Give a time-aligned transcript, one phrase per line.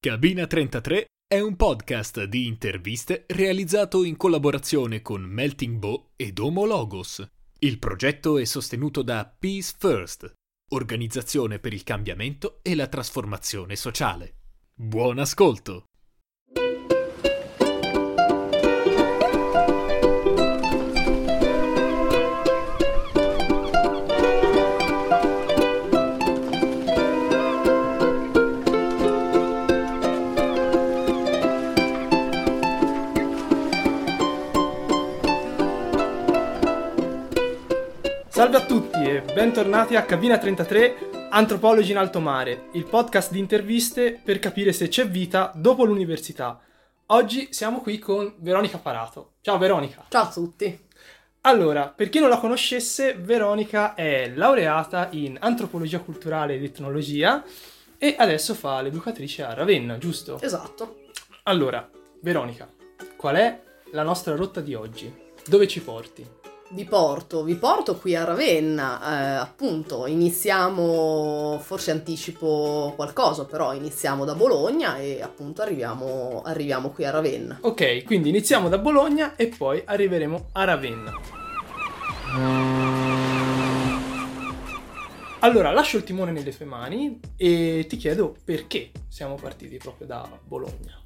[0.00, 6.66] Cabina 33 è un podcast di interviste realizzato in collaborazione con Melting Bow ed Homo
[6.66, 7.28] Logos.
[7.58, 10.32] Il progetto è sostenuto da Peace First,
[10.70, 14.36] organizzazione per il cambiamento e la trasformazione sociale.
[14.72, 15.87] Buon ascolto!
[39.38, 44.88] Bentornati a Cabina 33 Antropologi in alto mare, il podcast di interviste per capire se
[44.88, 46.60] c'è vita dopo l'università.
[47.06, 49.34] Oggi siamo qui con Veronica Parato.
[49.40, 50.06] Ciao Veronica.
[50.08, 50.86] Ciao a tutti.
[51.42, 57.44] Allora, per chi non la conoscesse, Veronica è laureata in antropologia culturale ed etnologia
[57.96, 60.40] e adesso fa l'educatrice a Ravenna, giusto?
[60.40, 61.02] Esatto.
[61.44, 61.88] Allora,
[62.22, 62.68] Veronica,
[63.16, 65.14] qual è la nostra rotta di oggi?
[65.46, 66.37] Dove ci porti?
[66.70, 74.26] Vi porto, vi porto qui a Ravenna, eh, appunto, iniziamo, forse anticipo qualcosa, però iniziamo
[74.26, 77.58] da Bologna e appunto arriviamo, arriviamo qui a Ravenna.
[77.62, 81.12] Ok, quindi iniziamo da Bologna e poi arriveremo a Ravenna.
[85.40, 90.28] Allora, lascio il timone nelle tue mani e ti chiedo perché siamo partiti proprio da
[90.44, 91.00] Bologna.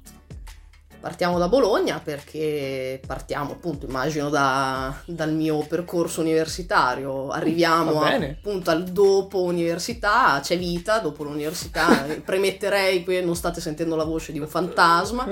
[1.03, 8.69] Partiamo da Bologna perché partiamo appunto, immagino, da, dal mio percorso universitario, arriviamo a, appunto
[8.69, 14.39] al dopo università, c'è vita dopo l'università, premetterei, qui non state sentendo la voce di
[14.39, 15.27] un fantasma,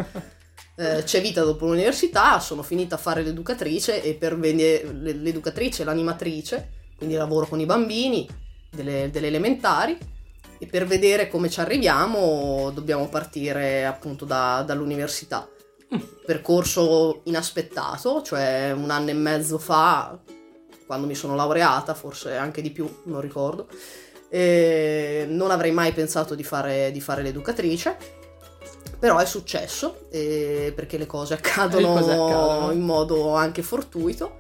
[0.76, 6.70] eh, c'è vita dopo l'università, sono finita a fare l'educatrice e per venire l'educatrice, l'animatrice,
[6.98, 8.28] quindi lavoro con i bambini
[8.70, 9.98] delle, delle elementari.
[10.60, 15.50] E per vedere come ci arriviamo dobbiamo partire appunto da, dall'università
[16.26, 20.18] percorso inaspettato, cioè un anno e mezzo fa,
[20.86, 23.68] quando mi sono laureata, forse anche di più, non ricordo.
[24.30, 27.98] E non avrei mai pensato di fare, di fare l'educatrice,
[28.98, 34.38] però è successo eh, perché le cose, le cose accadono in modo anche fortuito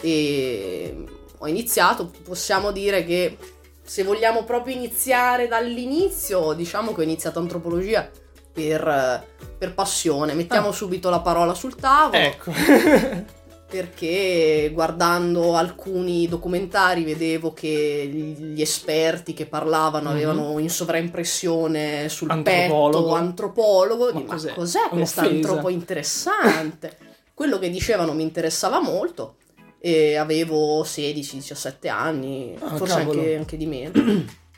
[0.00, 1.04] e
[1.36, 3.36] ho iniziato, possiamo dire che
[3.82, 8.08] se vogliamo proprio iniziare dall'inizio, diciamo che ho iniziato antropologia
[8.52, 9.26] per,
[9.64, 10.34] per passione.
[10.34, 10.72] Mettiamo ah.
[10.72, 12.22] subito la parola sul tavolo.
[12.22, 12.52] Ecco.
[13.66, 20.16] perché guardando alcuni documentari vedevo che gli esperti che parlavano mm-hmm.
[20.16, 23.04] avevano in sovraimpressione sul antropologo.
[23.04, 24.12] petto antropologo.
[24.12, 24.48] Ma, di, cos'è?
[24.50, 26.98] ma cos'è questo antropo interessante?
[27.34, 29.38] Quello che dicevano mi interessava molto
[29.80, 33.92] e avevo 16-17 anni, ah, forse anche, anche, di meno.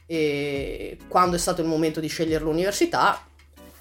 [0.06, 3.25] e quando è stato il momento di scegliere l'università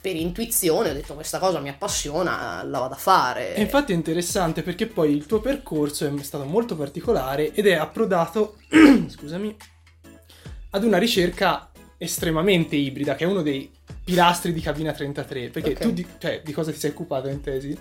[0.06, 3.56] per intuizione ho detto questa cosa mi appassiona, la vado a fare.
[3.56, 7.74] E infatti è interessante perché poi il tuo percorso è stato molto particolare ed è
[7.74, 8.58] approdato,
[9.10, 9.58] scusami,
[10.70, 13.72] ad una ricerca estremamente ibrida, che è uno dei
[14.04, 15.50] pilastri di Cabina 33.
[15.50, 15.88] Perché okay.
[15.88, 17.76] tu di, cioè, di cosa ti sei occupata in tesi?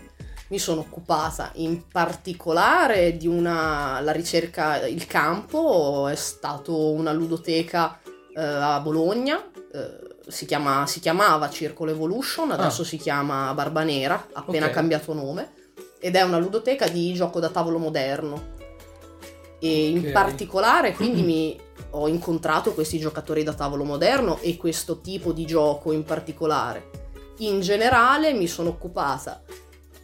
[0.48, 8.00] Mi sono occupata in particolare di una la ricerca, il campo è stato una ludoteca
[8.34, 9.44] eh, a Bologna.
[9.70, 12.84] Eh, si, chiama, si chiamava Circolo Evolution, adesso ah.
[12.84, 14.74] si chiama Barba Nera, appena okay.
[14.74, 15.52] cambiato nome,
[16.00, 18.52] ed è una ludoteca di gioco da tavolo moderno.
[19.58, 19.90] E okay.
[19.90, 21.58] in particolare quindi mi
[21.90, 27.02] ho incontrato questi giocatori da tavolo moderno e questo tipo di gioco in particolare.
[27.38, 29.42] In generale mi sono occupata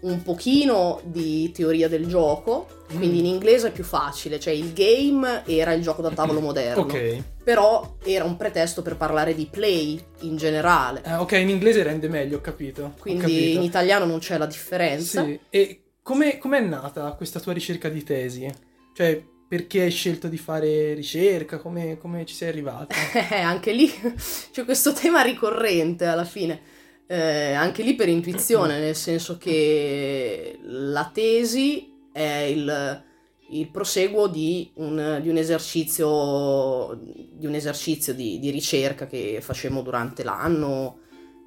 [0.00, 5.42] un pochino di teoria del gioco, quindi in inglese è più facile, cioè il game
[5.46, 6.82] era il gioco da tavolo moderno.
[6.82, 7.22] Ok.
[7.44, 11.02] Però era un pretesto per parlare di play in generale.
[11.04, 12.94] Eh, ok, in inglese rende meglio, ho capito.
[12.98, 13.58] Quindi ho capito.
[13.58, 15.24] in italiano non c'è la differenza.
[15.24, 15.38] Sì.
[15.50, 18.50] E come è nata questa tua ricerca di tesi?
[18.94, 21.58] Cioè, perché hai scelto di fare ricerca?
[21.58, 22.94] Come, come ci sei arrivata?
[23.30, 23.90] Eh, anche lì
[24.52, 26.78] c'è questo tema ricorrente alla fine
[27.10, 33.04] eh, anche lì per intuizione, nel senso che la tesi è il,
[33.48, 36.96] il proseguo di un, di un, esercizio,
[37.32, 41.00] di, un esercizio di, di, ricerca che facemmo durante l'anno,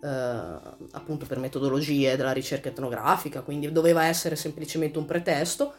[0.03, 5.73] eh, appunto per metodologie della ricerca etnografica, quindi doveva essere semplicemente un pretesto.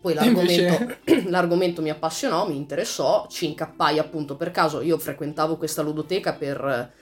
[0.00, 5.82] Poi l'argomento, l'argomento mi appassionò, mi interessò, ci incappai appunto per caso, io frequentavo questa
[5.82, 6.92] ludoteca per,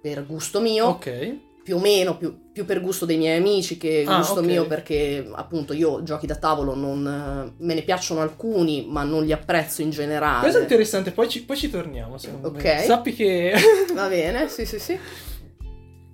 [0.00, 0.86] per gusto mio.
[0.86, 4.46] Ok più o meno, più, più, per gusto dei miei amici che ah, gusto okay.
[4.46, 9.32] mio perché appunto io giochi da tavolo non, me ne piacciono alcuni ma non li
[9.32, 10.40] apprezzo in generale.
[10.40, 12.64] Questo è interessante, poi ci, poi ci torniamo secondo Ok.
[12.64, 12.82] Me.
[12.84, 13.52] Sappi che...
[13.94, 14.98] Va bene, sì sì sì.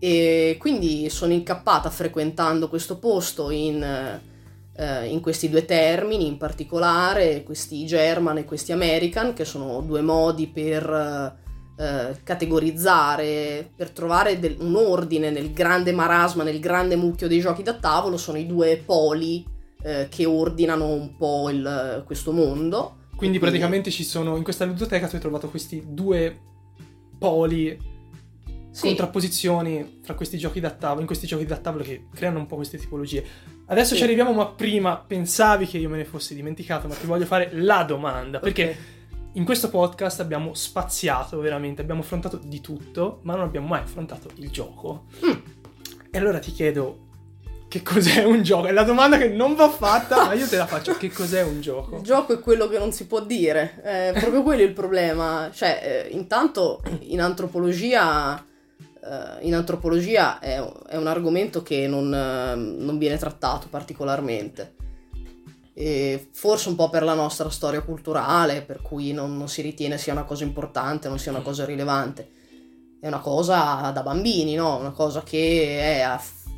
[0.01, 3.83] E quindi sono incappata frequentando questo posto in,
[4.77, 10.03] eh, in questi due termini, in particolare questi German e questi American, che sono due
[10.03, 11.47] modi per
[11.79, 17.63] eh, categorizzare, per trovare del, un ordine nel grande marasma, nel grande mucchio dei giochi
[17.63, 19.47] da tavolo, sono i due poli
[19.83, 22.97] eh, che ordinano un po' il, questo mondo.
[23.15, 26.37] Quindi praticamente ci sono, in questa ludoteca tu hai trovato questi due
[27.19, 27.79] poli
[28.71, 28.87] sì.
[28.87, 32.57] contrapposizioni fra questi giochi da tavolo, in questi giochi da tavolo che creano un po'
[32.57, 33.25] queste tipologie.
[33.67, 33.99] Adesso sì.
[33.99, 37.51] ci arriviamo, ma prima pensavi che io me ne fossi dimenticato, ma ti voglio fare
[37.53, 38.77] la domanda, perché okay.
[39.39, 44.29] In questo podcast abbiamo spaziato veramente, abbiamo affrontato di tutto, ma non abbiamo mai affrontato
[44.35, 45.05] il gioco.
[45.25, 45.33] Mm.
[46.11, 47.07] E allora ti chiedo,
[47.69, 48.67] che cos'è un gioco?
[48.67, 50.97] È la domanda che non va fatta, ma io te la faccio.
[50.97, 51.99] Che cos'è un gioco?
[51.99, 53.81] Il gioco è quello che non si può dire.
[53.81, 55.51] È proprio quello il problema.
[55.53, 58.45] Cioè, eh, intanto in antropologia
[59.01, 64.75] uh, in antropologia è, è, un argomento che non, uh, non, viene trattato particolarmente.
[65.79, 69.97] E forse un po' per la nostra storia culturale, per cui non, non si ritiene
[69.97, 72.31] sia una cosa importante, non sia una cosa rilevante.
[73.01, 74.77] È una cosa da bambini, no?
[74.77, 76.49] Una cosa che è aff-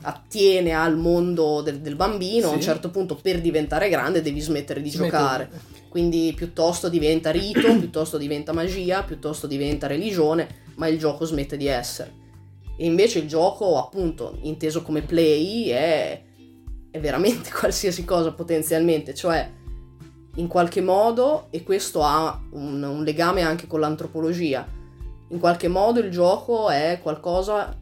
[0.00, 2.46] attiene al mondo del, del bambino.
[2.46, 2.52] Sì.
[2.52, 5.10] A un certo punto, per diventare grande, devi smettere di Smetto.
[5.10, 5.50] giocare.
[5.90, 11.66] Quindi piuttosto diventa rito, piuttosto diventa magia, piuttosto diventa religione ma il gioco smette di
[11.66, 12.20] essere.
[12.76, 16.22] E invece il gioco, appunto, inteso come play, è,
[16.92, 19.50] è veramente qualsiasi cosa potenzialmente, cioè
[20.36, 24.66] in qualche modo, e questo ha un, un, legame anche con l'antropologia,
[25.28, 27.76] in qualche modo il gioco è qualcosa,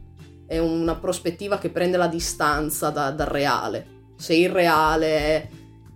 [0.47, 3.99] è una prospettiva che prende la distanza da, dal reale.
[4.17, 5.47] Se il reale è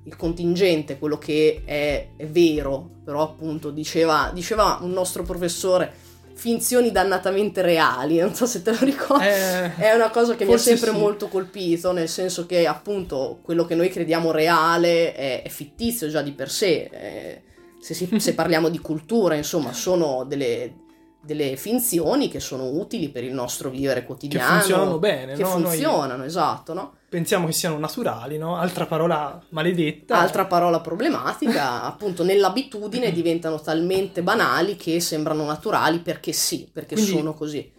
[0.04, 5.94] il contingente, quello che è, è vero, però appunto diceva, diceva un nostro professore,
[6.36, 10.54] finzioni dannatamente reali, non so se te lo ricordi, eh, è una cosa che mi
[10.54, 10.98] ha sempre sì.
[10.98, 16.22] molto colpito, nel senso che appunto quello che noi crediamo reale è, è fittizio già
[16.22, 17.42] di per sé, eh,
[17.80, 20.74] se, si, se, parliamo di cultura, insomma, sono delle,
[21.22, 24.46] delle, finzioni che sono utili per il nostro vivere quotidiano.
[24.46, 25.50] Che funzionano bene, Che no?
[25.50, 26.28] funzionano, noi...
[26.28, 26.94] esatto, no?
[27.16, 28.58] Pensiamo che siano naturali, no?
[28.58, 30.20] Altra parola maledetta.
[30.20, 37.12] Altra parola problematica, appunto nell'abitudine diventano talmente banali che sembrano naturali perché sì, perché Quindi,
[37.12, 37.72] sono così.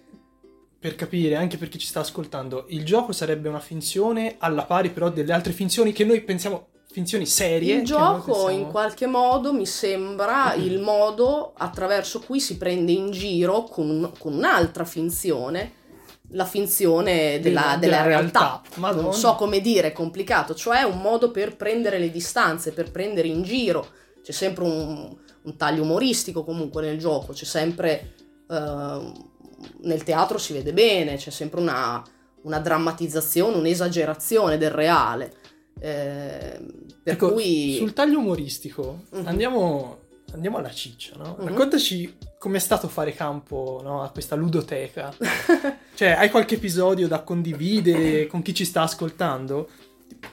[0.79, 4.89] Per capire, anche per chi ci sta ascoltando, il gioco sarebbe una finzione alla pari
[4.89, 7.75] però delle altre finzioni che noi pensiamo finzioni serie.
[7.75, 8.49] Il gioco pensiamo...
[8.49, 14.33] in qualche modo mi sembra il modo attraverso cui si prende in giro con, con
[14.33, 15.85] un'altra finzione
[16.31, 18.63] la finzione della, della, della realtà.
[18.77, 19.01] realtà.
[19.01, 23.29] Non so come dire, è complicato, cioè un modo per prendere le distanze, per prendere
[23.29, 23.87] in giro.
[24.23, 28.15] C'è sempre un, un taglio umoristico comunque nel gioco, c'è sempre...
[28.49, 29.35] Uh,
[29.81, 32.03] nel teatro si vede bene, c'è sempre una,
[32.43, 35.33] una drammatizzazione, un'esagerazione del reale.
[35.81, 36.61] Eh,
[37.03, 37.77] per ecco, cui...
[37.77, 39.27] Sul taglio umoristico uh-huh.
[39.27, 39.99] andiamo
[40.33, 41.37] andiamo alla ciccia, no?
[41.39, 41.47] Uh-huh.
[41.47, 45.15] Raccontaci com'è stato fare campo no, a questa ludoteca.
[45.95, 49.69] cioè, hai qualche episodio da condividere con chi ci sta ascoltando?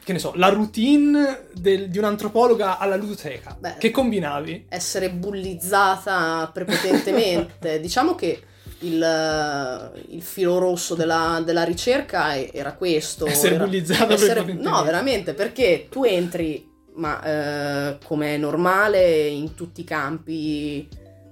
[0.04, 3.56] Che ne so, la routine del, di un'antropologa alla ludoteca.
[3.60, 4.66] Beh, che combinavi?
[4.70, 7.80] Essere bullizzata prepotentemente.
[7.82, 8.42] diciamo che
[8.80, 13.26] il, il, filo rosso della, della, ricerca era questo.
[13.26, 14.70] Essere era, bullizzato essere, prepotentemente.
[14.70, 20.88] No, veramente, perché tu entri ma eh, come è normale in tutti i campi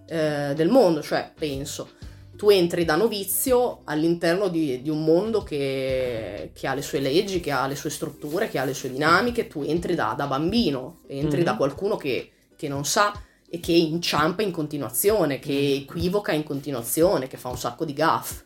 [0.07, 1.89] eh, del mondo, cioè penso,
[2.35, 7.39] tu entri da novizio all'interno di, di un mondo che, che, ha le sue leggi,
[7.39, 11.01] che ha le sue strutture, che ha le sue dinamiche, tu entri da, da bambino,
[11.07, 11.45] entri mm-hmm.
[11.45, 13.13] da qualcuno che, che non sa
[13.47, 15.81] e che inciampa in continuazione, che mm-hmm.
[15.83, 18.41] equivoca in continuazione, che fa un sacco di gaff.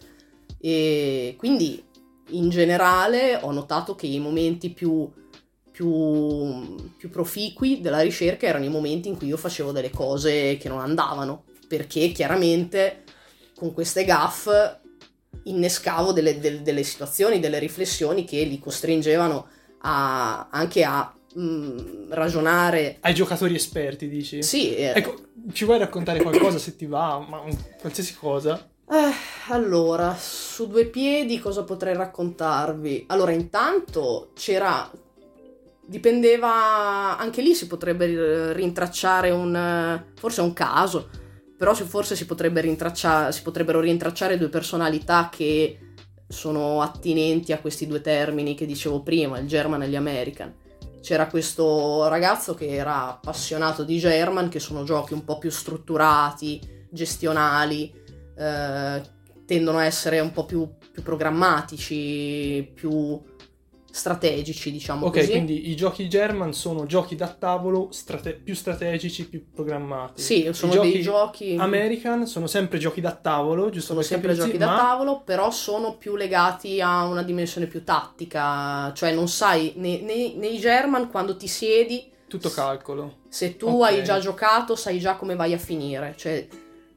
[0.60, 1.82] E quindi
[2.32, 5.10] in generale ho notato che i momenti più
[5.76, 10.70] più, più proficui della ricerca erano i momenti in cui io facevo delle cose che
[10.70, 13.04] non andavano, perché chiaramente
[13.58, 14.48] con queste gaff
[15.44, 19.48] innescavo delle, delle, delle situazioni, delle riflessioni che li costringevano
[19.80, 22.96] a, anche a mh, mm, ragionare.
[23.02, 24.44] Ai giocatori esperti, dici?
[24.44, 24.74] Sì.
[24.76, 24.94] Eh.
[24.96, 25.16] Ecco,
[25.52, 27.44] ci vuoi raccontare qualcosa se ti va, ma
[27.82, 28.66] qualsiasi cosa?
[28.90, 33.08] Eh, allora, su due piedi cosa potrei raccontarvi?
[33.08, 34.90] Allora, intanto c'era
[35.88, 41.10] dipendeva anche lì si potrebbe rintracciare un forse un caso
[41.58, 45.80] però forse si, potrebbe si potrebbero rintracciare due personalità che
[46.28, 50.54] sono attinenti a questi due termini che dicevo prima il German e gli American.
[51.02, 56.88] C'era questo ragazzo che era appassionato di German che sono giochi un po' più strutturati
[56.90, 57.94] gestionali
[58.38, 59.02] eh,
[59.46, 63.22] tendono a essere un po' più, più programmatici, più
[63.96, 65.32] strategici, diciamo Ok, così.
[65.32, 70.22] quindi i giochi German sono giochi da tavolo strate- più strategici, più programmati.
[70.22, 74.48] Sì, sono I dei giochi American sono sempre giochi da tavolo, giusto sono sempre capirsi,
[74.52, 79.30] giochi da ma tavolo, però sono più legati a una dimensione più tattica, cioè non
[79.30, 83.20] sai, nei, nei, nei German quando ti siedi, tutto calcolo.
[83.30, 83.84] se tu Ok.
[83.84, 86.46] hai già giocato sai già come vai a finire, cioè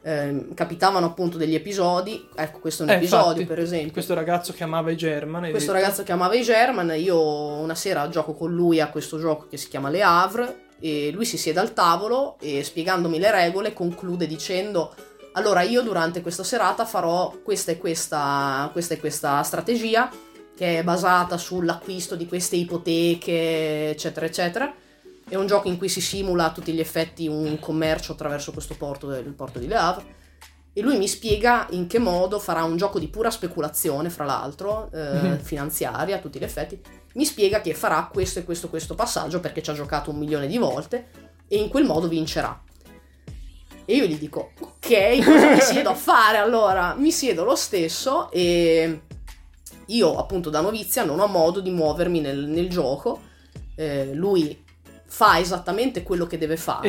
[0.02, 3.92] ehm, capitavano appunto degli episodi, ecco questo è un Eh, episodio infatti, per esempio.
[3.92, 5.50] Questo ragazzo che amava i German.
[5.50, 5.72] Questo detto?
[5.72, 9.56] ragazzo che amava i German, io una sera gioco con lui a questo gioco che
[9.56, 14.26] si chiama Le Havre e lui si siede al tavolo e spiegandomi le regole conclude
[14.26, 14.94] dicendo
[15.32, 20.08] allora io durante questa serata farò questa e questa, questa e questa strategia
[20.56, 24.72] che è basata sull'acquisto di queste ipoteche eccetera eccetera
[25.28, 28.74] è un gioco in cui si simula a tutti gli effetti un commercio attraverso questo
[28.76, 30.16] porto, il porto di Le Havre
[30.72, 34.90] e lui mi spiega in che modo farà un gioco di pura speculazione, fra l'altro,
[34.92, 35.38] eh, Mhm.
[35.40, 36.80] finanziaria a tutti gli effetti.
[37.14, 40.46] Mi spiega che farà questo e questo questo passaggio perché ci ha giocato un milione
[40.46, 41.08] di volte
[41.48, 42.62] e in quel modo vincerà.
[43.84, 46.94] E io gli dico, ok, cosa mi siedo a fare allora?
[46.94, 49.00] Mi siedo lo stesso e
[49.86, 53.20] io appunto da novizia non ho modo di muovermi nel, nel gioco.
[53.74, 54.62] Eh, lui
[55.10, 56.86] fa esattamente quello che deve fare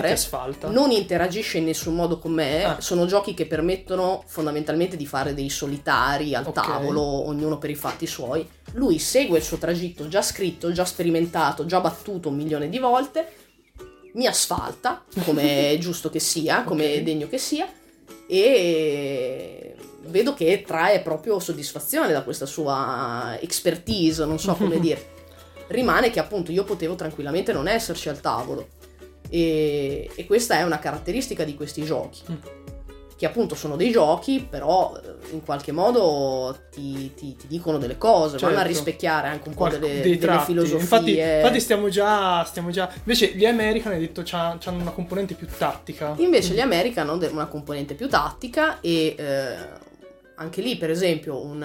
[0.67, 2.81] non interagisce in nessun modo con me, Ah.
[2.81, 6.53] sono giochi che permettono fondamentalmente di fare dei solitari al Ok.
[6.53, 8.45] tavolo, ognuno per i fatti suoi.
[8.73, 13.31] Lui segue il suo tragitto già scritto, già sperimentato, già battuto un milione di volte,
[14.13, 17.03] mi asfalta, come è giusto che sia, come è Ok.
[17.03, 17.67] degno che sia,
[18.59, 19.75] e
[20.07, 25.17] vedo che trae proprio soddisfazione da questa sua expertise, non so come dire.
[25.69, 28.67] Rimane che appunto io potevo tranquillamente non esserci al tavolo.
[29.29, 32.21] E, e questa è una caratteristica di questi giochi.
[32.31, 32.35] Mm.
[33.15, 37.97] Che appunto sono dei giochi, però eh, in qualche modo ti, ti- ti dicono delle
[37.97, 38.67] cose, vanno a Certo.
[38.69, 40.79] rispecchiare anche un po' Qualc- delle, delle filosofie.
[40.79, 42.89] Infatti, infatti stiamo già, stiamo già.
[42.99, 46.15] Invece gli American hai detto hanno una componente più tattica.
[46.17, 49.55] Invece gli American hanno una componente più tattica e eh,
[50.35, 51.61] anche lì, per esempio, un,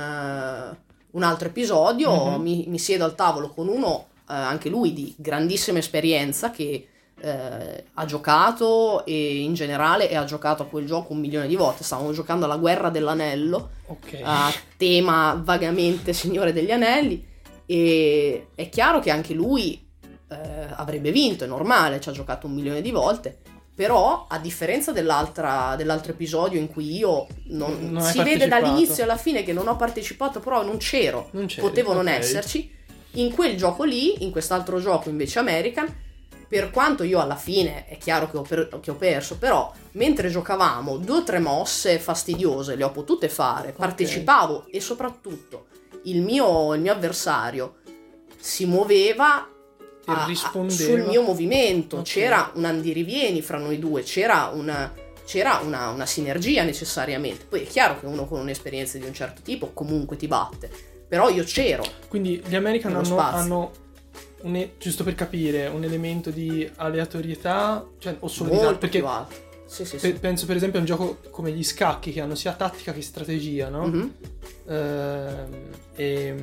[1.15, 2.43] un altro episodio, Mhm.
[2.43, 6.89] mi, mi siedo al tavolo con uno, eh, anche lui di grandissima esperienza, che
[7.21, 11.57] eh, ha giocato e in generale e ha giocato a quel gioco un milione di
[11.57, 11.83] volte.
[11.85, 14.21] Stavamo giocando alla Guerra dell'Anello, Ok.
[14.23, 17.25] a tema vagamente Signore degli Anelli
[17.65, 19.81] e è chiaro che anche lui
[20.29, 20.37] eh,
[20.75, 23.39] avrebbe vinto, è normale, ci ha giocato un milione di volte,
[23.75, 29.17] però a differenza dell'altra- dell'altro episodio in cui io non, Non si vede dall'inizio alla
[29.17, 32.13] fine che non ho partecipato, però non c'ero, Non potevo non ok.
[32.13, 32.73] esserci,
[33.13, 36.03] in quel gioco lì, in quest'altro gioco invece American,
[36.47, 40.29] per quanto io alla fine è chiaro che ho, per- che ho perso, però mentre
[40.31, 45.67] giocavamo due o tre mosse fastidiose le ho potute fare, partecipavo e soprattutto
[46.05, 47.77] il mio, il mio avversario
[48.39, 49.49] si muoveva
[50.07, 50.75] a- a- rispondeva.
[50.81, 52.03] sul mio movimento, Ok.
[52.05, 54.93] c'era un andirivieni fra noi due, c'era una,
[55.25, 57.45] c'era una, una sinergia necessariamente.
[57.49, 60.71] Poi è chiaro che uno con un'esperienza di un certo tipo comunque ti batte,
[61.09, 61.83] però io c'ero.
[62.09, 63.71] Quindi gli American hanno, hanno
[64.43, 68.77] un giusto per capire, un elemento di aleatorietà, cioè, o solidarietà.
[68.79, 69.03] Perché.
[69.67, 70.13] Sì, sì, sì.
[70.13, 73.01] pe- penso per esempio a un gioco come gli scacchi che hanno sia tattica che
[73.01, 73.87] strategia, no?
[73.87, 74.15] Mhm.
[74.69, 76.35] Ehm, e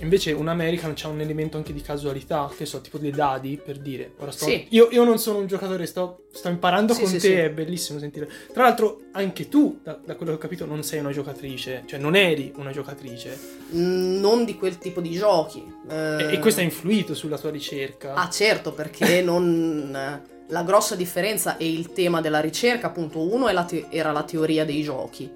[0.00, 3.78] invece un American c'ha un elemento anche di casualità, che so, tipo dei dadi per
[3.78, 4.12] dire.
[4.18, 4.66] Ora sto- Sì.
[4.70, 7.98] io, io non sono un giocatore, sto, sto imparando Sì, con sì, te, è bellissimo
[7.98, 8.28] sentire.
[8.52, 11.98] Tra l'altro, anche tu, da, da quello che ho capito, non sei una giocatrice, cioè
[11.98, 13.38] non eri una giocatrice.
[13.74, 15.64] Mm, Non di quel tipo di giochi.
[15.88, 18.14] E, Eh, e questo ha influito sulla tua ricerca.
[18.14, 20.22] Ah certo, perché non...
[20.50, 24.64] La grossa differenza è il tema della ricerca, appunto, uno la te- era la teoria
[24.64, 25.28] dei giochi,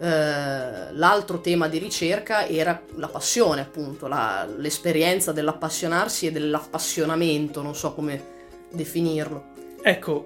[0.00, 7.74] Eh, l'altro tema di ricerca era la passione, appunto, la- l'esperienza dell'appassionarsi e dell'appassionamento, non
[7.74, 8.22] so come
[8.70, 9.52] definirlo.
[9.82, 10.24] Ecco,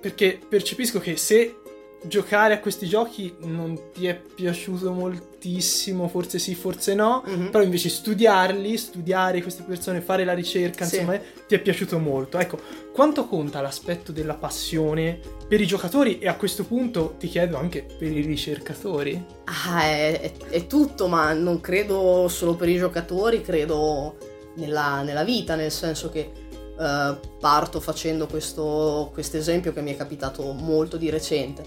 [0.00, 1.60] perché percepisco che se
[2.06, 7.50] giocare a questi giochi non ti è piaciuto moltissimo, forse sì, forse no, Mhm.
[7.50, 10.96] però invece studiarli, studiare queste persone, fare la ricerca, Sì.
[10.96, 12.38] insomma, ti è piaciuto molto.
[12.38, 12.58] Ecco,
[12.92, 15.18] quanto conta l'aspetto della passione
[15.48, 19.22] per i giocatori e a questo punto ti chiedo anche per i ricercatori?
[19.44, 24.16] Ah, è, è- è tutto, ma non credo solo per i giocatori, credo
[24.56, 26.30] nella, nella vita, nel senso che
[26.78, 31.62] eh, parto facendo questo esempio che mi è capitato molto di recente,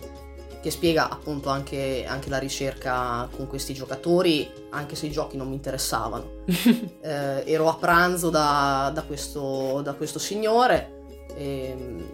[0.68, 5.48] che spiega appunto anche, anche la ricerca con questi giocatori, anche se i giochi non
[5.48, 6.36] mi interessavano.
[7.00, 11.06] Eh, ero a pranzo da, da questo, da questo signore.
[11.38, 12.10] ehm,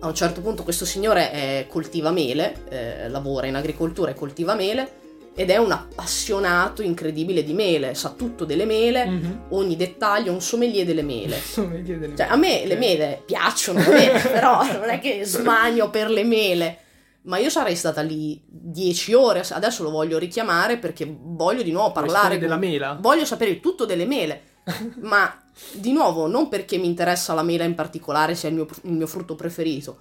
[0.00, 4.54] a un certo punto questo signore è, coltiva mele, eh, lavora in agricoltura e coltiva
[4.54, 5.01] mele
[5.34, 9.32] ed è un appassionato incredibile di mele, sa tutto delle mele, mm-hmm.
[9.50, 11.40] ogni dettaglio, un sommelier delle mele.
[11.40, 12.30] sommelier delle cioè, mele.
[12.30, 16.76] a me le mele piacciono, però non è che smagno per le mele.
[17.24, 21.92] Ma io sarei stata lì dieci ore, adesso lo voglio richiamare perché voglio di nuovo
[21.92, 22.38] parlare.
[22.38, 22.98] della mela?
[23.00, 24.50] Voglio sapere tutto delle mele.
[25.00, 28.92] ma di nuovo, non perché mi interessa la mela in particolare, sia il mio, il
[28.92, 29.98] mio frutto preferito,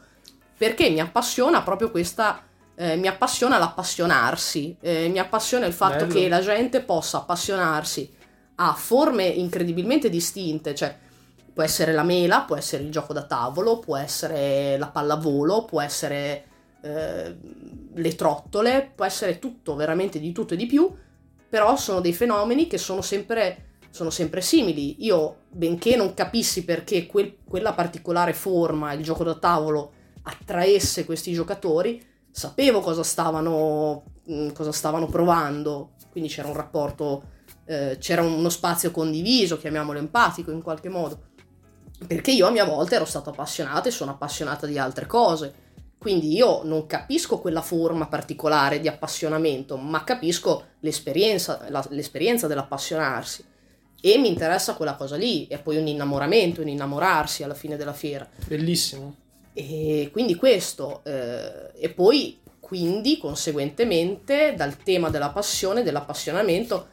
[0.58, 2.44] perché mi appassiona proprio questa.
[2.76, 6.14] Eh, mi appassiona l'appassionarsi, eh, mi appassiona il fatto Bello.
[6.14, 8.12] che la gente possa appassionarsi
[8.56, 10.98] a forme incredibilmente distinte, cioè
[11.54, 15.82] può essere la mela, può essere il gioco da tavolo, può essere la pallavolo, può
[15.82, 16.46] essere
[16.82, 17.36] eh,
[17.94, 20.92] le trottole, può essere tutto, veramente di tutto e di più,
[21.50, 25.04] però sono dei fenomeni che sono sempre sono sempre simili.
[25.04, 29.92] Io, benché non capissi perché quel, quella particolare forma, il gioco da tavolo,
[30.24, 32.02] attraesse questi giocatori,
[32.32, 37.24] sapevo cosa stavano, mm, cosa stavano provando, quindi c'era un rapporto,
[37.66, 41.30] eh, c'era uno spazio condiviso, chiamiamolo empatico in qualche modo,
[42.08, 45.70] perché io a mia volta ero stato appassionato e sono appassionata di altre cose.
[45.98, 53.46] Quindi io non capisco quella forma particolare di appassionamento, ma capisco l'esperienza, la, l'esperienza dell'appassionarsi
[54.02, 57.94] e mi interessa quella cosa lì, è poi un innamoramento, un innamorarsi alla fine della
[57.94, 58.28] fiera.
[58.48, 59.16] Bellissimo.
[59.54, 66.88] E quindi questo, eh, e poi quindi conseguentemente dal tema della passione, dell'appassionamento,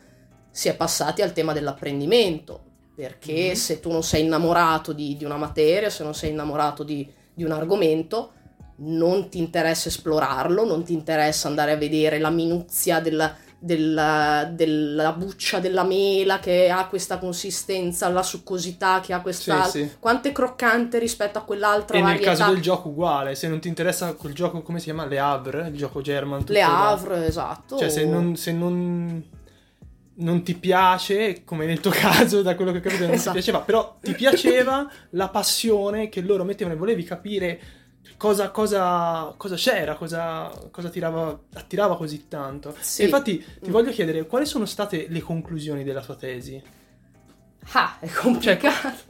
[0.50, 2.64] si è passati al tema dell'apprendimento,
[2.96, 3.52] perché mm-hmm.
[3.52, 7.44] se tu non sei innamorato di, di, una materia, se non sei innamorato di, di
[7.44, 8.32] un argomento,
[8.78, 15.12] non ti interessa esplorarlo, non ti interessa andare a vedere la minuzia della, della, della,
[15.12, 19.64] buccia della mela che ha questa consistenza, la succosità che ha questa...
[19.64, 19.96] Sì, sì.
[19.98, 22.28] Quanto è croccante rispetto a quell'altra e varietà.
[22.30, 25.06] nel caso del gioco uguale, se non ti interessa quel gioco, come si chiama?
[25.06, 26.44] Le Havre, il gioco German.
[26.46, 27.78] Le Havre, esatto.
[27.78, 28.36] Cioè se non...
[28.36, 29.36] Se non
[30.18, 33.36] non ti piace, come nel tuo caso, da quello che ho capito, non esatto.
[33.36, 37.60] ti piaceva, però ti piaceva la passione che loro mettevano e volevi capire
[38.16, 42.74] cosa, cosa, cosa c'era, cosa, cosa tirava, attirava così tanto.
[42.80, 43.02] Sì.
[43.02, 43.72] E infatti ti mm.
[43.72, 46.62] voglio chiedere quali sono state le conclusioni della tua tesi?
[47.72, 49.04] Ah, è complicato.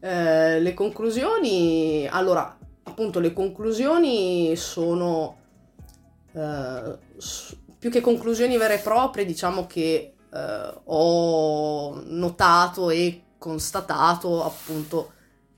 [0.00, 5.36] eh, le conclusioni, allora, appunto, le conclusioni sono
[6.32, 6.98] eh,
[7.78, 15.12] più che conclusioni vere e proprie, diciamo che eh, ho notato e constatato appunto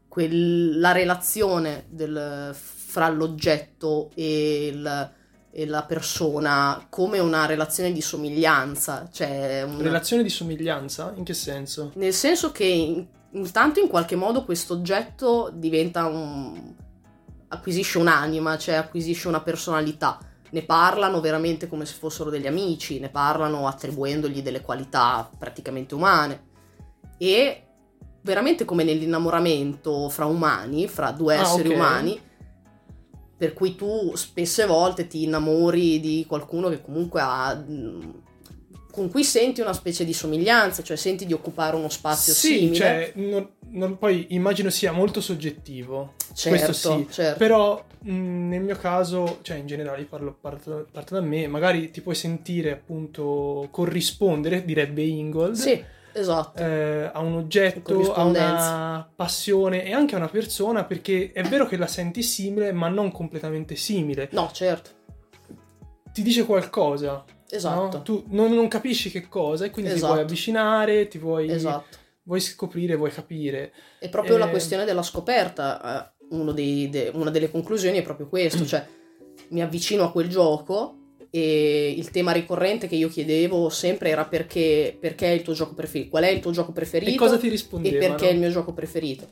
[0.09, 2.55] quella relazione del
[2.97, 5.13] fra l'oggetto e, il,
[5.51, 9.07] e, la persona come una relazione di somiglianza.
[9.13, 9.83] Cioè una...
[9.83, 11.13] Relazione di somiglianza?
[11.15, 11.93] In che senso?
[11.97, 16.73] Nel senso che in, intanto in qualche modo questo oggetto diventa un...
[17.49, 20.19] acquisisce un'anima, cioè acquisisce una personalità.
[20.49, 26.45] Ne parlano veramente come se fossero degli amici, ne parlano attribuendogli delle qualità praticamente umane.
[27.19, 27.63] E
[28.23, 31.79] veramente come nell'innamoramento fra umani, fra due ah, esseri okay.
[31.79, 32.21] umani,
[33.37, 37.65] per cui tu spesse volte ti innamori di qualcuno che comunque ha
[38.97, 42.75] con cui senti una specie di somiglianza, cioè senti di occupare uno spazio sì, simile.
[42.75, 46.15] Cioè, non, non, poi immagino sia molto soggettivo.
[46.33, 47.07] Certo, questo sì.
[47.11, 47.37] Certo.
[47.37, 52.01] Però mh, nel mio caso, cioè in generale parlo, parto, parto da me, magari ti
[52.01, 55.57] puoi sentire appunto corrispondere, direbbe Ingold.
[55.57, 56.63] Sì esatto.
[56.63, 61.67] eh, a un oggetto, a una passione e anche a una persona perché è vero
[61.67, 64.29] che la senti simile ma non completamente simile.
[64.33, 64.91] No, certo.
[66.13, 67.25] Ti dice qualcosa.
[67.49, 67.97] Esatto.
[67.97, 68.03] No?
[68.03, 70.07] Tu non, non, capisci che cosa e quindi esatto.
[70.07, 71.51] ti vuoi avvicinare, ti vuoi...
[71.51, 72.05] Esatto.
[72.23, 73.73] Vuoi scoprire, vuoi capire.
[74.01, 74.39] È proprio eh...
[74.39, 76.13] la questione della scoperta.
[76.13, 78.85] Eh, dei, de, una delle conclusioni è proprio questo, cioè
[79.51, 80.96] mi avvicino a quel gioco
[81.39, 85.75] e il tema ricorrente che io chiedevo sempre era perché, perché è il tuo gioco
[85.75, 88.05] preferito, qual è il tuo gioco preferito e cosa ti rispondevano?
[88.05, 89.29] E perché è il mio gioco preferito.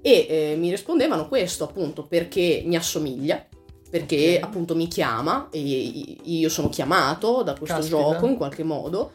[0.00, 3.44] E eh, mi rispondevano questo appunto perché mi assomiglia,
[3.90, 4.40] perché okay.
[4.40, 7.96] appunto mi chiama e io sono chiamato da questo Caspita.
[7.98, 9.12] gioco in qualche modo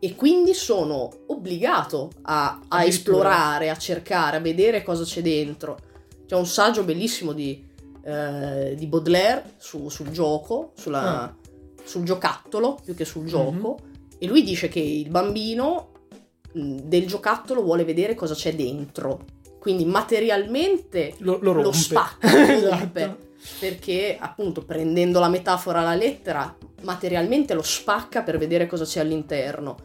[0.00, 5.78] e quindi sono obbligato a, a esplorare, a cercare, a vedere cosa c'è dentro.
[6.26, 7.64] C'è un saggio bellissimo di,
[8.04, 11.40] eh, di Baudelaire su, sul gioco, sulla, ah
[11.84, 14.16] sul giocattolo più che sul gioco mm-hmm.
[14.18, 15.90] e lui dice che il bambino
[16.52, 19.24] del giocattolo vuole vedere cosa c'è dentro.
[19.58, 23.30] Quindi materialmente lo, lo, lo spacca, esatto.
[23.58, 29.76] Perché appunto prendendo la metafora alla lettera, materialmente lo spacca per vedere cosa c'è all'interno.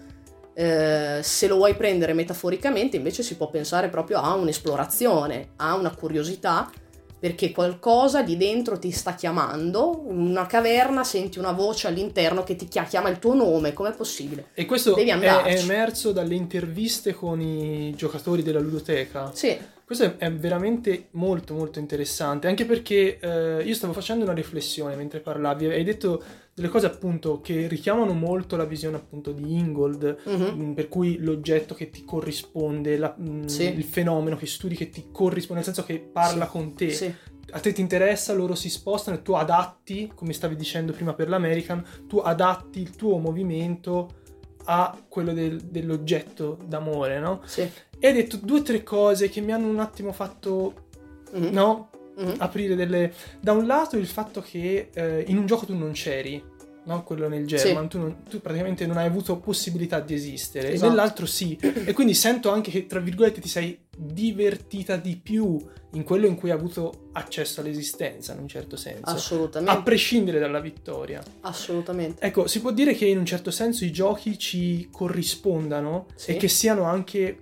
[0.54, 5.94] Eh, se lo vuoi prendere metaforicamente, invece si può pensare proprio a un'esplorazione, a una
[5.96, 6.70] curiosità
[7.19, 12.56] perché qualcosa di dentro ti sta chiamando, in una caverna senti una voce all'interno che
[12.56, 14.49] ti chiama il tuo nome, com'è possibile?
[14.53, 19.32] E questo è, è, emerso dalle interviste con i giocatori della ludoteca?
[19.34, 19.75] Sì.
[19.88, 25.21] Questo è veramente molto molto interessante, anche perché eh, io stavo facendo una riflessione mentre
[25.21, 26.21] parlavi, hai detto
[26.54, 30.73] delle cose appunto che richiamano molto la visione appunto di Ingold, uh-huh.
[30.73, 33.63] per cui l'oggetto che ti corrisponde, la, mh, sì.
[33.73, 36.52] il fenomeno che studi che ti corrisponde, nel senso che parla sì.
[36.52, 36.89] con te.
[36.89, 37.15] Sì.
[37.52, 41.30] A te ti interessa, loro si spostano e tu adatti, come stavi dicendo prima per
[41.30, 44.26] l'American, tu adatti il tuo movimento
[44.65, 47.41] a quello del, dell'oggetto d'amore, no?
[47.45, 47.69] Sì.
[48.00, 50.88] E hai detto due o tre cose che mi hanno un attimo fatto,
[51.36, 51.54] mm-hmm.
[51.54, 51.90] no?
[52.20, 52.36] Mm-hmm.
[52.38, 53.14] Aprire delle...
[53.40, 56.42] Da un lato il fatto che eh, in un gioco tu non c'eri,
[56.88, 57.04] no?
[57.04, 57.90] Quello nel German, sì.
[57.90, 60.86] tu, non, tu, praticamente non hai avuto possibilità di esistere, esatto.
[60.86, 61.58] e nell'altro sì.
[61.60, 65.60] e quindi sento anche che, tra virgolette, ti sei divertita di più
[65.94, 69.06] in quello in cui hai avuto accesso all'esistenza, in un certo senso.
[69.06, 69.80] Assolutamente.
[69.80, 71.22] A prescindere dalla vittoria.
[71.42, 72.24] Assolutamente.
[72.24, 76.32] Ecco, si può dire che in un certo senso i giochi ci corrispondano sì.
[76.32, 77.40] e che siano anche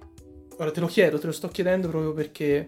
[0.58, 2.66] Ora te lo chiedo, te lo sto chiedendo proprio perché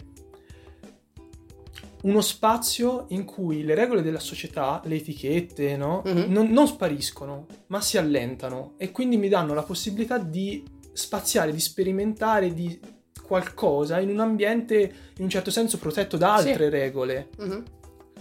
[2.03, 6.03] uno spazio in cui le regole della società, le etichette, no?
[6.07, 6.31] mm-hmm.
[6.31, 11.59] non, non, spariscono, ma si allentano e quindi mi danno la possibilità di spaziare, di
[11.59, 12.79] sperimentare di
[13.21, 14.79] qualcosa in un ambiente
[15.17, 16.69] in un certo senso protetto da altre sì.
[16.69, 17.29] regole.
[17.41, 17.61] Mm-hmm.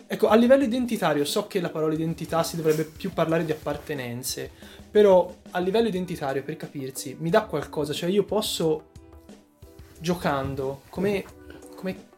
[0.08, 4.50] Ecco, a livello identitario so che la parola identità si dovrebbe più parlare di appartenenze,
[4.90, 8.90] però a livello identitario, per capirsi, mi dà qualcosa, cioè io posso
[9.98, 11.24] giocando, come,
[11.74, 12.08] come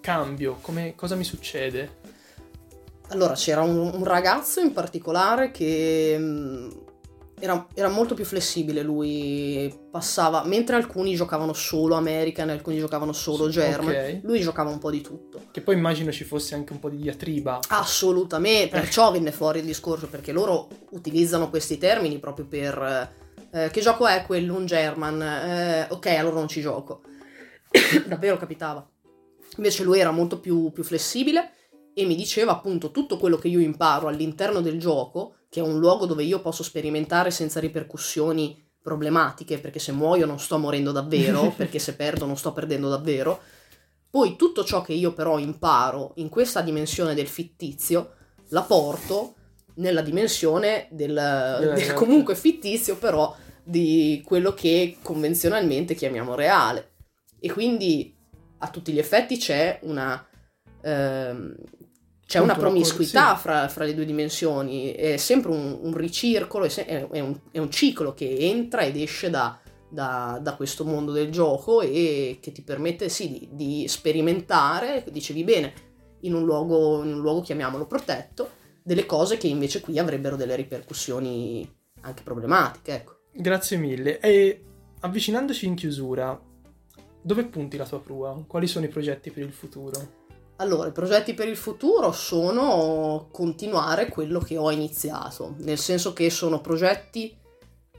[0.00, 1.96] cambio, come, cosa mi succede?
[3.08, 6.70] Allora, c'era un, un ragazzo in particolare che mh, mm,
[7.40, 13.48] era, era, molto più flessibile, lui passava, mentre alcuni giocavano solo American, alcuni giocavano solo
[13.48, 14.20] German, okay.
[14.22, 15.42] lui giocava un po' di tutto.
[15.50, 17.60] Che poi immagino ci fosse anche un po' di diatriba.
[17.68, 18.80] Assolutamente, eh.
[18.80, 23.16] perciò venne fuori il discorso, perché loro utilizzano questi termini proprio per...
[23.50, 25.22] Eh, che gioco è quello, un German?
[25.22, 27.00] Eh, ok, allora non ci gioco.
[28.06, 28.86] davvero capitava.
[29.56, 31.52] Invece lui era molto più, più flessibile
[31.94, 35.78] e mi diceva appunto tutto quello che io imparo all'interno del gioco, che è un
[35.78, 41.52] luogo dove io posso sperimentare senza ripercussioni problematiche, perché se muoio non sto morendo davvero,
[41.56, 43.40] perché se perdo non sto perdendo davvero.
[44.10, 48.12] Poi tutto ciò che io però imparo in questa dimensione del fittizio,
[48.50, 49.34] la porto
[49.74, 56.92] nella dimensione del, del comunque fittizio, però di quello che convenzionalmente chiamiamo reale.
[57.40, 58.14] E quindi
[58.58, 60.26] a tutti gli effetti c'è una,
[60.82, 61.54] ehm,
[62.26, 63.42] c'è una promiscuità sì.
[63.42, 67.70] fra, fra, le due dimensioni, è sempre un, un ricircolo, è, è, un, è, un,
[67.70, 72.62] ciclo che entra ed esce da, da, da, questo mondo del gioco e che ti
[72.62, 75.72] permette sì di, di sperimentare, dicevi bene,
[76.22, 80.56] in un, luogo, in un luogo chiamiamolo protetto, delle cose che invece qui avrebbero delle
[80.56, 81.66] ripercussioni
[82.02, 82.94] anche problematiche.
[82.94, 83.20] Ecco.
[83.32, 84.18] Grazie mille.
[84.18, 84.64] E
[85.00, 86.38] avvicinandoci in chiusura,
[87.22, 88.42] dove punti la tua prua?
[88.46, 90.26] Quali sono i progetti per il futuro?
[90.56, 96.30] Allora, i progetti per il futuro sono continuare quello che ho iniziato, nel senso che
[96.30, 97.36] sono progetti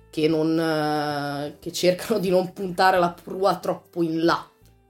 [0.09, 4.45] che, non, eh, che cercano di non puntare la prua troppo in là,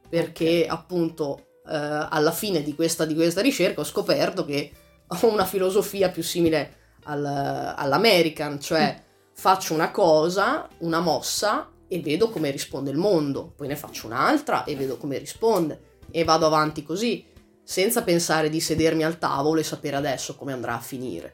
[0.10, 0.68] perché okay.
[0.68, 4.72] appunto eh, alla fine di questa, di questa, ricerca ho scoperto che
[5.06, 9.04] ho una filosofia più simile al, all'American, cioè mm.
[9.34, 14.64] faccio una cosa, una mossa e vedo come risponde il mondo, poi ne faccio un'altra
[14.64, 15.98] e vedo come risponde.
[16.12, 17.26] E vado avanti così,
[17.64, 21.34] senza pensare di sedermi al tavolo e sapere adesso come andrà a finire.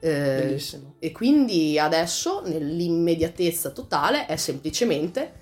[0.00, 0.58] Eh,
[0.98, 5.32] e quindi adesso, nell'immediatezza totale, è semplicemente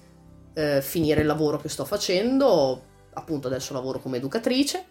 [0.55, 2.83] eh, finire il lavoro che sto facendo,
[3.13, 4.87] appunto adesso lavoro come educatrice,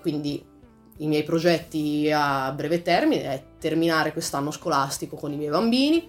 [0.00, 0.52] quindi
[0.98, 6.08] i miei progetti a breve termine è terminare quest'anno scolastico con i miei bambini,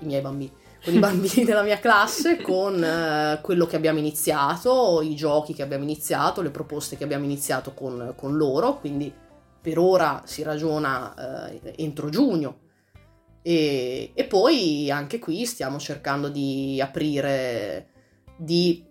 [0.00, 0.52] i miei bambini,
[0.82, 5.62] con i bambini della mia classe, con eh, quello che abbiamo iniziato, i giochi che
[5.62, 9.12] abbiamo iniziato, le proposte che abbiamo iniziato con, con loro, quindi
[9.60, 12.68] per ora si ragiona eh, entro giugno.
[13.42, 17.88] E, e, poi anche qui stiamo cercando di aprire,
[18.36, 18.86] di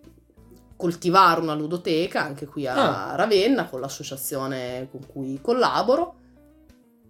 [0.76, 3.14] coltivare una ludoteca anche qui a ah.
[3.14, 6.14] Ravenna con l'associazione con cui collaboro.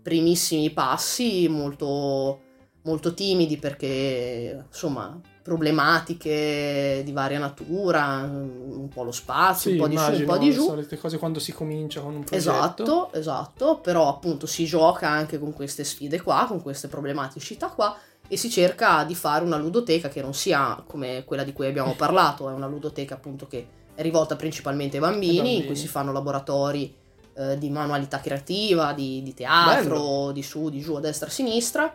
[0.02, 2.40] Primissimi passi molto
[2.82, 9.88] molto timidi perché insomma problematiche di varia natura, un po' lo spazio, sì, un po'
[9.88, 10.64] di immagino, su, un po' di giù.
[10.64, 12.50] solite cose quando si comincia con un progetto.
[12.50, 17.96] Esatto, esatto, però appunto si gioca anche con queste sfide qua, con queste problematicità qua
[18.28, 21.94] e si cerca di fare una ludoteca che non sia come quella di cui abbiamo
[21.98, 25.56] parlato, è una ludoteca appunto che è rivolta principalmente ai bambini, bambini.
[25.56, 26.94] in cui si fanno laboratori
[27.34, 30.32] eh, di manualità creativa, di, di teatro, Bello.
[30.32, 31.92] di su, di giù, a destra, a sinistra.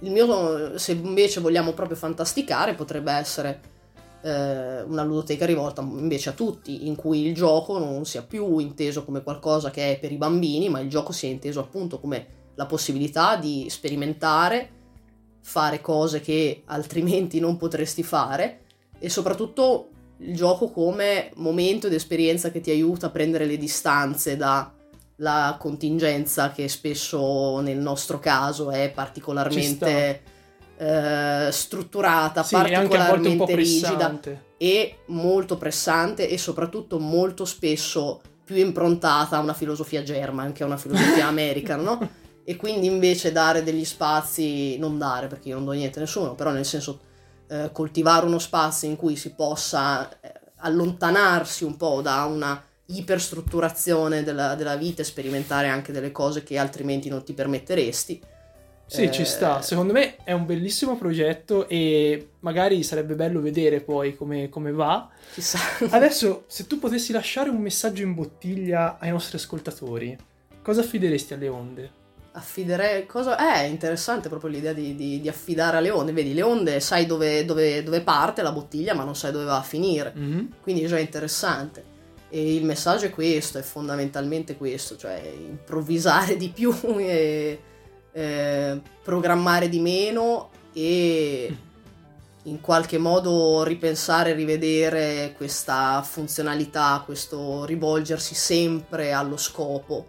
[0.00, 3.60] Il mio, se invece vogliamo proprio fantasticare, potrebbe essere
[4.22, 9.04] eh, una ludoteca rivolta invece a tutti, in cui il gioco non sia più inteso
[9.04, 12.66] come qualcosa che è per i bambini, ma il gioco sia inteso appunto come la
[12.66, 14.70] possibilità di sperimentare,
[15.40, 18.62] fare cose che altrimenti non potresti fare
[18.98, 24.36] e soprattutto il gioco come momento ed esperienza che ti aiuta a prendere le distanze
[25.18, 30.22] dalla contingenza che spesso nel nostro caso è particolarmente
[30.76, 34.20] eh, strutturata, sì, particolarmente rigida
[34.56, 40.66] e molto pressante e soprattutto molto spesso più improntata a una filosofia german che a
[40.66, 42.10] una filosofia americana, no?
[42.44, 46.36] E quindi invece dare degli spazi, non dare perché io non do niente a nessuno,
[46.36, 47.00] però nel senso
[47.48, 54.22] eh, coltivare uno spazio in cui si possa eh, allontanarsi un po' da una iperstrutturazione
[54.22, 58.20] della, della vita e sperimentare anche delle cose che altrimenti non ti permetteresti
[58.88, 59.12] sì, eh...
[59.12, 59.60] ci sta.
[59.60, 65.08] Secondo me è un bellissimo progetto e magari sarebbe bello vedere poi come, come va.
[65.34, 65.58] Chissà.
[65.90, 70.16] Adesso, se tu potessi lasciare un messaggio in bottiglia ai nostri ascoltatori,
[70.62, 71.90] cosa affideresti alle onde?
[72.32, 73.36] Affiderei cosa?
[73.36, 76.12] Eh, è interessante proprio l'idea di, di, di, affidare alle onde.
[76.12, 79.58] Vedi, le onde sai dove, dove, dove, parte la bottiglia, ma non sai dove va
[79.58, 80.14] a finire.
[80.16, 80.46] Mm-hmm.
[80.62, 81.87] Quindi è già interessante.
[82.30, 87.60] E il messaggio è questo, è fondamentalmente questo, cioè improvvisare di più e
[88.12, 91.56] eh, programmare di meno e
[92.42, 100.06] in qualche modo ripensare, rivedere questa funzionalità, questo rivolgersi sempre allo scopo,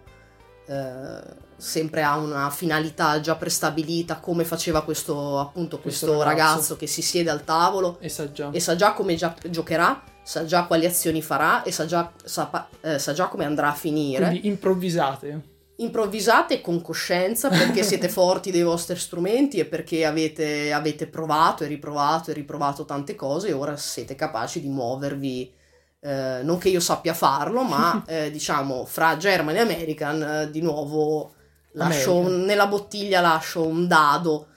[0.66, 1.20] eh,
[1.56, 6.52] sempre a una finalità già prestabilita, come faceva questo, appunto, questo, questo ragazzo.
[6.52, 6.76] ragazzo.
[6.76, 10.62] che si siede al tavolo e sa già, e sa già come giocherà, sa già
[10.62, 14.28] quali azioni farà e sa già, sa, eh, sa già come andrà a finire.
[14.28, 21.06] Quindi improvvisate improvvisate con coscienza perché siete forti dei vostri strumenti e perché avete, avete,
[21.06, 25.52] provato e riprovato e riprovato tante cose e ora siete capaci di muovervi.
[25.98, 30.60] Eh, non che io sappia farlo, ma eh, diciamo fra German e American eh, di
[30.60, 31.34] nuovo
[31.72, 34.49] lascio nella bottiglia lascio un dado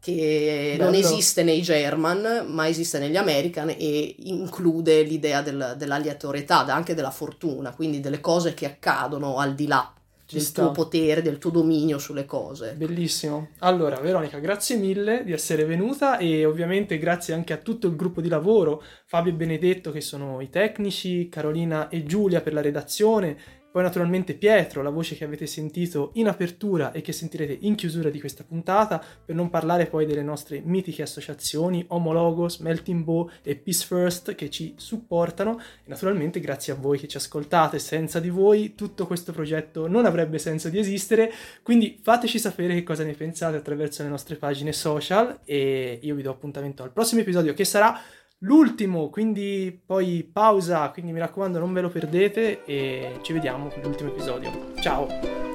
[0.00, 0.84] che Bello.
[0.84, 7.10] non esiste nei German, ma esiste negli American e include l'idea del, dell'aleatorietà, anche della
[7.10, 9.92] fortuna, quindi delle cose che accadono al di là
[10.30, 10.62] del sta.
[10.62, 12.74] tuo potere, del tuo dominio sulle cose.
[12.74, 13.48] Bellissimo.
[13.60, 18.20] Allora, Veronica, grazie mille di essere venuta e ovviamente grazie anche a tutto il gruppo
[18.20, 23.38] di lavoro, Fabio e Benedetto che sono i tecnici, Carolina e Giulia per la redazione,
[23.70, 28.08] poi naturalmente Pietro, la voce che avete sentito in apertura e che sentirete in chiusura
[28.08, 33.56] di questa puntata, per non parlare poi delle nostre mitiche associazioni Homologos, Melting Bow e
[33.56, 35.58] Peace First che ci supportano.
[35.58, 40.06] E naturalmente grazie a voi che ci ascoltate, senza di voi tutto questo progetto non
[40.06, 41.30] avrebbe senso di esistere,
[41.62, 46.22] quindi fateci sapere che cosa ne pensate attraverso le nostre pagine social e io vi
[46.22, 48.00] do appuntamento al prossimo episodio che sarà
[48.40, 53.82] l'ultimo, quindi poi pausa, quindi mi raccomando non ve lo perdete e ci vediamo con
[53.82, 54.72] l'ultimo episodio.
[54.80, 55.06] Ciao!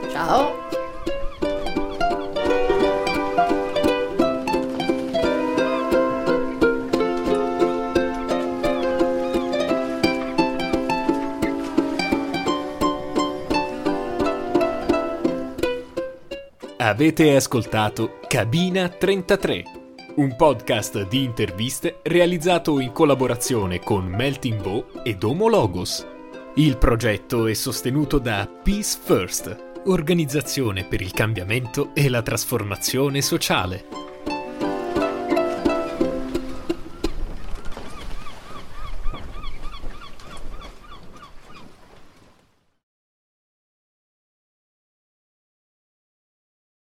[0.10, 0.82] Ciao!
[16.78, 19.83] Avete ascoltato Cabina 33
[20.15, 26.06] un podcast di interviste realizzato in collaborazione con Melting Bow ed Homo Logos.
[26.56, 33.86] Il progetto è sostenuto da Peace First, organizzazione per il cambiamento e la trasformazione sociale.